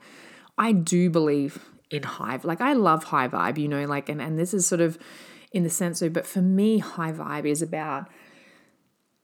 I 0.57 0.71
do 0.71 1.09
believe 1.09 1.59
in 1.89 2.03
high 2.03 2.39
like 2.43 2.61
I 2.61 2.73
love 2.73 3.05
high 3.05 3.27
vibe, 3.27 3.57
you 3.57 3.67
know, 3.67 3.83
like 3.85 4.07
and, 4.07 4.21
and 4.21 4.39
this 4.39 4.53
is 4.53 4.65
sort 4.65 4.81
of 4.81 4.97
in 5.51 5.63
the 5.63 5.69
sense 5.69 6.01
of 6.01 6.13
but 6.13 6.25
for 6.25 6.41
me 6.41 6.79
high 6.79 7.11
vibe 7.11 7.45
is 7.45 7.61
about 7.61 8.07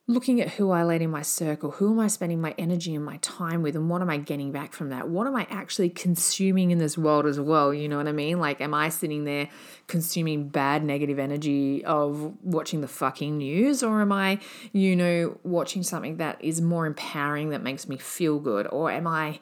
looking 0.05 0.41
at 0.41 0.49
who 0.49 0.71
I 0.71 0.83
let 0.83 1.01
in 1.01 1.09
my 1.09 1.21
circle, 1.21 1.71
who 1.71 1.93
am 1.93 1.99
I 2.01 2.07
spending 2.07 2.41
my 2.41 2.53
energy 2.57 2.93
and 2.93 3.05
my 3.05 3.17
time 3.21 3.61
with, 3.61 3.73
and 3.75 3.89
what 3.89 4.01
am 4.01 4.09
I 4.09 4.17
getting 4.17 4.51
back 4.51 4.73
from 4.73 4.89
that? 4.89 5.07
What 5.07 5.27
am 5.27 5.35
I 5.35 5.47
actually 5.49 5.89
consuming 5.89 6.71
in 6.71 6.77
this 6.77 6.97
world 6.97 7.25
as 7.25 7.39
well? 7.39 7.73
You 7.73 7.87
know 7.87 7.95
what 7.97 8.09
I 8.09 8.11
mean? 8.11 8.39
Like, 8.39 8.59
am 8.59 8.73
I 8.73 8.89
sitting 8.89 9.23
there 9.23 9.47
consuming 9.87 10.49
bad 10.49 10.83
negative 10.83 11.19
energy 11.19 11.85
of 11.85 12.33
watching 12.43 12.81
the 12.81 12.87
fucking 12.89 13.37
news, 13.37 13.81
or 13.81 14.01
am 14.01 14.11
I, 14.11 14.39
you 14.73 14.93
know, 14.95 15.39
watching 15.43 15.83
something 15.83 16.17
that 16.17 16.43
is 16.43 16.59
more 16.59 16.85
empowering 16.85 17.51
that 17.51 17.63
makes 17.63 17.87
me 17.87 17.95
feel 17.95 18.39
good, 18.39 18.67
or 18.67 18.91
am 18.91 19.07
I, 19.07 19.39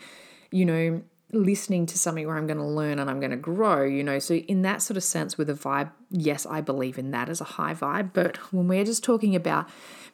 you 0.52 0.66
know, 0.66 1.02
listening 1.34 1.86
to 1.88 1.98
something 1.98 2.28
where 2.28 2.38
I'm 2.38 2.48
going 2.48 2.58
to 2.58 2.66
learn 2.66 3.00
and 3.00 3.10
I'm 3.10 3.20
going 3.20 3.32
to 3.32 3.38
grow, 3.38 3.84
you 3.84 4.04
know. 4.04 4.20
So, 4.20 4.36
in 4.36 4.62
that 4.64 4.82
sort 4.82 4.98
of 4.98 5.04
sense, 5.04 5.38
with 5.38 5.50
a 5.50 5.54
vibe, 5.54 5.92
yes, 6.10 6.46
I 6.46 6.62
believe 6.62 6.98
in 6.98 7.12
that 7.12 7.30
as 7.30 7.42
a 7.42 7.46
high 7.46 7.74
vibe. 7.74 8.12
But 8.14 8.38
when 8.54 8.68
we're 8.68 8.86
just 8.86 9.04
talking 9.04 9.36
about 9.36 9.70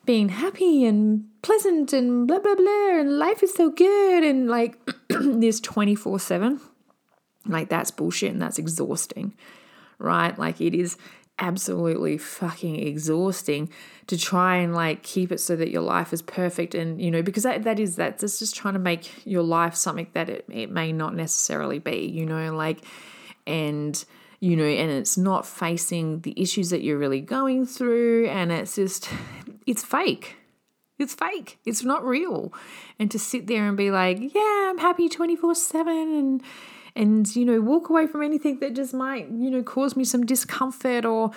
being 0.06 0.30
happy 0.30 0.86
and 0.86 1.26
pleasant 1.42 1.94
and 1.94 2.28
blah, 2.28 2.40
blah, 2.40 2.56
blah, 2.56 3.00
and 3.00 3.18
life 3.18 3.44
is 3.44 3.54
so 3.54 3.70
good, 3.70 4.24
and 4.24 4.48
like 4.48 4.80
this 5.10 5.60
24 5.60 6.20
7, 6.20 6.60
like 7.46 7.70
that's 7.70 7.92
bullshit 7.92 8.32
and 8.32 8.42
that's 8.42 8.60
exhausting, 8.60 9.34
right? 10.00 10.38
Like, 10.38 10.62
it 10.62 10.76
is 10.76 10.98
absolutely 11.40 12.18
fucking 12.18 12.76
exhausting 12.76 13.70
to 14.08 14.18
try 14.18 14.58
and 14.58 14.74
like 14.74 15.04
keep 15.04 15.32
it 15.32 15.40
so 15.40 15.56
that 15.56 15.70
your 15.70 15.82
life 15.82 16.12
is 16.12 16.22
perfect 16.22 16.74
and 16.74 17.02
you 17.02 17.12
know 17.12 17.22
because 17.22 17.44
that 17.44 17.64
that 17.64 17.80
is 17.80 17.98
that 17.98 18.18
that's 18.18 18.40
just 18.40 18.56
trying 18.56 18.74
to 18.74 18.80
make 18.80 19.26
your 19.26 19.44
life 19.44 19.76
something 19.76 20.08
that 20.14 20.30
it, 20.30 20.46
it 20.50 20.72
may 20.72 20.92
not 20.92 21.14
necessarily 21.14 21.78
be 21.78 22.08
you 22.08 22.26
know 22.26 22.56
like 22.56 22.80
and 23.46 24.06
you 24.40 24.56
know 24.56 24.64
and 24.64 24.92
it's 24.92 25.18
not 25.18 25.46
facing 25.46 26.22
the 26.22 26.34
issues 26.42 26.70
that 26.70 26.82
you're 26.82 26.98
really 26.98 27.22
going 27.22 27.66
through 27.66 28.28
and 28.28 28.52
it's 28.52 28.76
just 28.76 29.10
it's 29.66 29.84
fake. 29.84 30.38
It's 30.98 31.14
fake. 31.14 31.60
It's 31.66 31.84
not 31.84 32.04
real. 32.04 32.52
And 32.98 33.12
to 33.12 33.20
sit 33.20 33.46
there 33.46 33.68
and 33.68 33.78
be 33.78 33.92
like 33.92 34.20
yeah 34.20 34.70
i'm 34.70 34.78
happy 34.78 35.10
24 35.10 35.54
7 35.56 35.96
and 35.96 36.44
and 36.98 37.36
you 37.36 37.46
know 37.46 37.62
walk 37.62 37.90
away 37.90 38.08
from 38.08 38.22
anything 38.24 38.60
that 38.60 38.76
just 38.76 38.94
might 38.94 39.30
you 39.30 39.50
know 39.50 39.64
cause 39.64 39.96
me 39.96 40.04
some 40.04 40.26
discomfort 40.26 41.06
or 41.06 41.32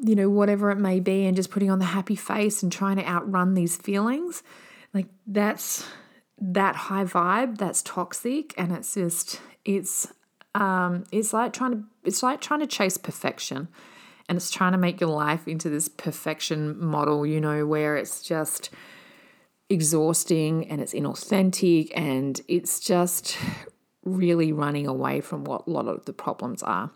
you 0.00 0.14
know 0.14 0.28
whatever 0.28 0.70
it 0.70 0.76
may 0.78 1.00
be 1.00 1.26
and 1.26 1.36
just 1.36 1.50
putting 1.50 1.70
on 1.70 1.78
the 1.78 1.84
happy 1.84 2.16
face 2.16 2.62
and 2.62 2.70
trying 2.70 2.96
to 2.96 3.06
outrun 3.06 3.54
these 3.54 3.76
feelings. 3.76 4.42
Like 4.94 5.06
that's 5.26 5.86
that 6.40 6.76
high 6.76 7.04
vibe 7.04 7.58
that's 7.58 7.82
toxic 7.82 8.54
and 8.56 8.72
it's 8.72 8.94
just 8.94 9.40
it's 9.64 10.06
um 10.54 11.04
it's 11.10 11.32
like 11.32 11.52
trying 11.52 11.72
to 11.72 11.82
it's 12.04 12.22
like 12.22 12.40
trying 12.40 12.60
to 12.60 12.66
chase 12.66 12.96
perfection. 12.96 13.68
And 14.30 14.36
it's 14.36 14.50
trying 14.50 14.72
to 14.72 14.78
make 14.78 15.00
your 15.00 15.08
life 15.08 15.48
into 15.48 15.70
this 15.70 15.88
perfection 15.88 16.78
model 16.84 17.26
you 17.26 17.40
know 17.40 17.66
where 17.66 17.96
it's 17.96 18.22
just 18.22 18.70
exhausting 19.70 20.68
and 20.68 20.80
it's 20.80 20.92
inauthentic 20.94 21.90
and 21.94 22.40
it's 22.46 22.78
just 22.78 23.38
really 24.04 24.52
running 24.52 24.86
away 24.86 25.20
from 25.20 25.44
what 25.44 25.66
a 25.66 25.70
lot 25.70 25.86
of 25.86 26.04
the 26.04 26.12
problems 26.12 26.62
are. 26.62 26.90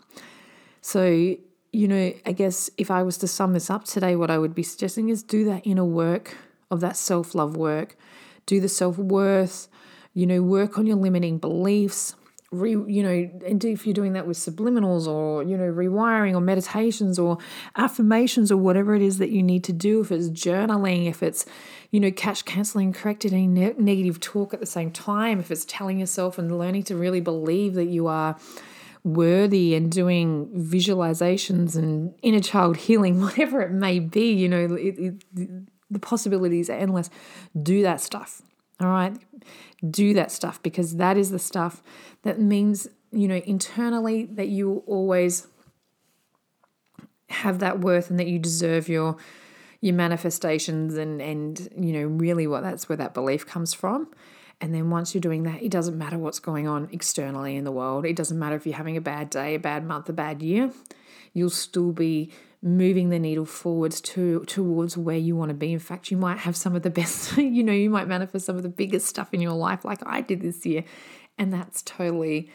So, 0.81 1.35
you 1.71 1.87
know, 1.87 2.13
I 2.25 2.31
guess 2.31 2.69
if 2.77 2.91
I 2.91 3.03
was 3.03 3.17
to 3.19 3.27
sum 3.27 3.53
this 3.53 3.69
up 3.69 3.85
today, 3.85 4.15
what 4.15 4.29
I 4.29 4.37
would 4.37 4.53
be 4.53 4.63
suggesting 4.63 5.09
is 5.09 5.23
do 5.23 5.45
that 5.45 5.65
inner 5.65 5.85
work 5.85 6.37
of 6.69 6.81
that 6.81 6.97
self 6.97 7.35
love 7.35 7.55
work, 7.55 7.97
do 8.45 8.59
the 8.59 8.69
self 8.69 8.97
worth, 8.97 9.67
you 10.13 10.25
know, 10.25 10.41
work 10.41 10.77
on 10.77 10.85
your 10.85 10.97
limiting 10.97 11.37
beliefs, 11.37 12.15
re, 12.53 12.71
you 12.71 13.03
know, 13.03 13.29
and 13.45 13.63
if 13.65 13.85
you're 13.85 13.93
doing 13.93 14.13
that 14.13 14.27
with 14.27 14.37
subliminals 14.37 15.07
or, 15.07 15.43
you 15.43 15.57
know, 15.57 15.71
rewiring 15.71 16.33
or 16.33 16.41
meditations 16.41 17.17
or 17.17 17.37
affirmations 17.75 18.51
or 18.51 18.57
whatever 18.57 18.95
it 18.95 19.01
is 19.01 19.17
that 19.17 19.29
you 19.29 19.41
need 19.41 19.63
to 19.65 19.73
do, 19.73 20.01
if 20.01 20.11
it's 20.11 20.29
journaling, 20.29 21.07
if 21.07 21.23
it's, 21.23 21.45
you 21.91 21.99
know, 21.99 22.11
catch, 22.11 22.45
canceling, 22.45 22.93
correcting 22.93 23.33
any 23.33 23.47
ne- 23.47 23.75
negative 23.77 24.19
talk 24.19 24.53
at 24.53 24.59
the 24.59 24.65
same 24.65 24.91
time, 24.91 25.39
if 25.39 25.51
it's 25.51 25.65
telling 25.65 25.99
yourself 25.99 26.37
and 26.37 26.57
learning 26.57 26.83
to 26.83 26.95
really 26.95 27.21
believe 27.21 27.73
that 27.73 27.87
you 27.87 28.07
are 28.07 28.37
worthy 29.03 29.75
and 29.75 29.91
doing 29.91 30.47
visualizations 30.55 31.75
and 31.75 32.13
inner 32.21 32.39
child 32.39 32.77
healing, 32.77 33.19
whatever 33.21 33.61
it 33.61 33.71
may 33.71 33.99
be, 33.99 34.31
you 34.31 34.47
know, 34.47 34.75
it, 34.75 34.97
it, 34.99 35.23
the 35.89 35.99
possibilities 35.99 36.69
are 36.69 36.77
endless. 36.77 37.09
Do 37.61 37.81
that 37.83 38.01
stuff. 38.01 38.41
All 38.79 38.87
right. 38.87 39.15
Do 39.87 40.13
that 40.13 40.31
stuff 40.31 40.61
because 40.63 40.95
that 40.97 41.17
is 41.17 41.31
the 41.31 41.39
stuff 41.39 41.83
that 42.23 42.39
means, 42.39 42.87
you 43.11 43.27
know, 43.27 43.41
internally 43.45 44.25
that 44.25 44.47
you 44.47 44.83
always 44.87 45.47
have 47.29 47.59
that 47.59 47.79
worth 47.79 48.09
and 48.09 48.19
that 48.19 48.27
you 48.27 48.39
deserve 48.39 48.87
your 48.87 49.17
your 49.81 49.95
manifestations 49.95 50.95
and 50.95 51.21
and 51.21 51.67
you 51.75 51.91
know 51.91 52.05
really 52.05 52.47
what 52.47 52.63
that's 52.63 52.87
where 52.87 52.95
that 52.97 53.13
belief 53.13 53.45
comes 53.45 53.73
from. 53.73 54.07
And 54.61 54.73
then 54.73 54.89
once 54.89 55.13
you're 55.13 55.21
doing 55.21 55.43
that 55.43 55.61
it 55.61 55.71
doesn't 55.71 55.97
matter 55.97 56.17
what's 56.17 56.39
going 56.39 56.67
on 56.67 56.87
externally 56.91 57.55
in 57.55 57.63
the 57.63 57.71
world. 57.71 58.05
It 58.05 58.15
doesn't 58.15 58.37
matter 58.39 58.55
if 58.55 58.65
you're 58.65 58.75
having 58.75 58.97
a 58.97 59.01
bad 59.01 59.29
day 59.29 59.55
a 59.55 59.59
bad 59.59 59.85
month 59.85 60.07
a 60.09 60.13
bad 60.13 60.41
year. 60.41 60.71
You'll 61.33 61.49
still 61.49 61.91
be 61.91 62.31
moving 62.63 63.09
the 63.09 63.19
needle 63.19 63.45
forwards 63.45 63.99
to 63.99 64.43
towards 64.45 64.97
where 64.97 65.17
you 65.17 65.35
want 65.35 65.49
to 65.49 65.53
be. 65.53 65.73
In 65.73 65.79
fact, 65.79 66.09
you 66.09 66.17
might 66.17 66.39
have 66.39 66.55
some 66.55 66.75
of 66.75 66.81
the 66.81 66.89
best, 66.89 67.37
you 67.37 67.63
know, 67.63 67.73
you 67.73 67.89
might 67.89 68.07
manifest 68.07 68.45
some 68.45 68.55
of 68.55 68.63
the 68.63 68.69
biggest 68.69 69.05
stuff 69.05 69.33
in 69.33 69.41
your 69.41 69.53
life 69.53 69.83
like 69.83 69.99
I 70.05 70.21
did 70.21 70.41
this 70.41 70.65
year. 70.65 70.85
And 71.37 71.53
that's 71.53 71.81
totally, 71.81 72.49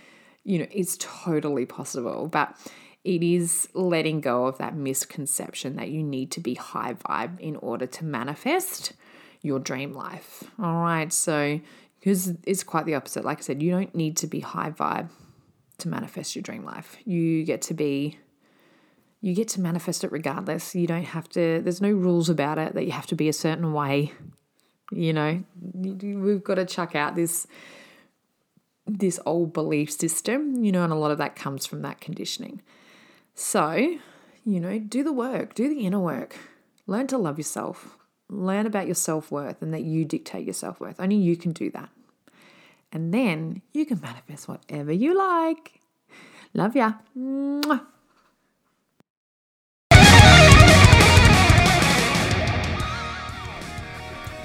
you 0.44 0.58
know, 0.58 0.66
it's 0.70 0.96
totally 0.98 1.66
possible. 1.66 2.26
But 2.26 2.56
it 3.04 3.22
is 3.22 3.68
letting 3.74 4.20
go 4.20 4.46
of 4.46 4.58
that 4.58 4.74
misconception 4.74 5.76
that 5.76 5.90
you 5.90 6.02
need 6.02 6.30
to 6.32 6.40
be 6.40 6.54
high 6.54 6.94
vibe 6.94 7.38
in 7.38 7.56
order 7.56 7.86
to 7.86 8.04
manifest 8.04 8.94
your 9.42 9.58
dream 9.58 9.92
life. 9.92 10.44
All 10.58 10.82
right. 10.82 11.12
So, 11.12 11.60
because 12.00 12.34
it's 12.44 12.64
quite 12.64 12.86
the 12.86 12.94
opposite. 12.94 13.24
Like 13.24 13.38
I 13.38 13.42
said, 13.42 13.62
you 13.62 13.70
don't 13.70 13.94
need 13.94 14.16
to 14.18 14.26
be 14.26 14.40
high 14.40 14.70
vibe 14.70 15.10
to 15.78 15.88
manifest 15.88 16.34
your 16.34 16.42
dream 16.42 16.64
life. 16.64 16.96
You 17.04 17.44
get 17.44 17.62
to 17.62 17.74
be 17.74 18.18
you 19.20 19.34
get 19.34 19.48
to 19.48 19.60
manifest 19.60 20.04
it 20.04 20.12
regardless. 20.12 20.74
You 20.74 20.86
don't 20.86 21.04
have 21.04 21.28
to, 21.30 21.60
there's 21.62 21.80
no 21.80 21.90
rules 21.90 22.28
about 22.28 22.58
it 22.58 22.74
that 22.74 22.84
you 22.84 22.92
have 22.92 23.06
to 23.08 23.14
be 23.14 23.28
a 23.28 23.32
certain 23.32 23.72
way. 23.72 24.12
You 24.90 25.12
know, 25.12 25.42
we've 25.74 26.42
got 26.42 26.54
to 26.54 26.64
chuck 26.64 26.94
out 26.94 27.14
this 27.14 27.46
this 28.90 29.20
old 29.26 29.52
belief 29.52 29.92
system, 29.92 30.64
you 30.64 30.72
know, 30.72 30.82
and 30.82 30.90
a 30.90 30.96
lot 30.96 31.10
of 31.10 31.18
that 31.18 31.36
comes 31.36 31.66
from 31.66 31.82
that 31.82 32.00
conditioning. 32.00 32.62
So, 33.34 33.98
you 34.46 34.60
know, 34.60 34.78
do 34.78 35.04
the 35.04 35.12
work, 35.12 35.52
do 35.54 35.68
the 35.68 35.84
inner 35.84 35.98
work, 35.98 36.38
learn 36.86 37.06
to 37.08 37.18
love 37.18 37.36
yourself, 37.36 37.98
Learn 38.30 38.66
about 38.66 38.86
your 38.86 38.94
self 38.94 39.30
worth 39.30 39.62
and 39.62 39.72
that 39.72 39.84
you 39.84 40.04
dictate 40.04 40.44
your 40.44 40.54
self 40.54 40.80
worth. 40.80 41.00
Only 41.00 41.16
you 41.16 41.36
can 41.36 41.52
do 41.52 41.70
that. 41.70 41.88
And 42.92 43.12
then 43.12 43.62
you 43.72 43.86
can 43.86 44.00
manifest 44.00 44.48
whatever 44.48 44.92
you 44.92 45.16
like. 45.16 45.80
Love 46.52 46.76
ya. 46.76 46.92
Mwah. 47.16 47.86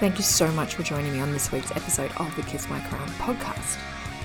Thank 0.03 0.17
you 0.17 0.23
so 0.25 0.51
much 0.51 0.75
for 0.75 0.83
joining 0.83 1.13
me 1.13 1.21
on 1.21 1.31
this 1.31 1.49
week's 1.49 1.71
episode 1.71 2.11
of 2.17 2.35
the 2.35 2.41
Kiss 2.41 2.67
My 2.67 2.81
Crown 2.81 3.07
podcast. 3.11 3.79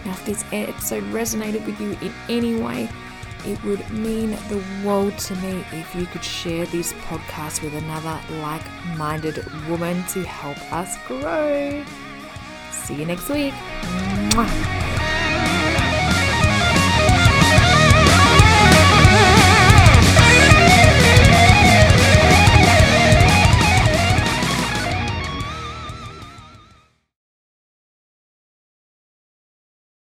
Now, 0.04 0.10
if 0.10 0.26
this 0.26 0.44
episode 0.50 1.04
resonated 1.12 1.64
with 1.64 1.80
you 1.80 1.96
in 2.02 2.12
any 2.28 2.56
way, 2.56 2.88
it 3.46 3.62
would 3.62 3.88
mean 3.90 4.30
the 4.48 4.60
world 4.84 5.16
to 5.18 5.36
me 5.36 5.64
if 5.70 5.94
you 5.94 6.06
could 6.06 6.24
share 6.24 6.66
this 6.66 6.94
podcast 6.94 7.62
with 7.62 7.74
another 7.74 8.18
like 8.40 8.64
minded 8.96 9.46
woman 9.68 10.04
to 10.06 10.24
help 10.24 10.58
us 10.72 10.98
grow. 11.06 11.84
See 12.72 12.96
you 12.96 13.06
next 13.06 13.28
week. 13.28 13.54
Mwah. 14.32 14.97